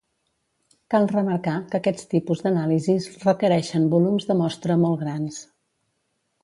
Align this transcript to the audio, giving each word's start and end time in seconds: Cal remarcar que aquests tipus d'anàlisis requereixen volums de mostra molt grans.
Cal 0.93 1.03
remarcar 1.11 1.53
que 1.73 1.77
aquests 1.81 2.09
tipus 2.15 2.41
d'anàlisis 2.47 3.09
requereixen 3.27 3.89
volums 3.95 4.27
de 4.33 4.39
mostra 4.43 4.81
molt 4.87 5.05
grans. 5.05 5.41